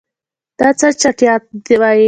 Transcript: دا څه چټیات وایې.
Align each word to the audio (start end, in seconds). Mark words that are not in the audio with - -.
دا 0.59 0.67
څه 0.79 0.87
چټیات 1.01 1.43
وایې. 1.81 1.99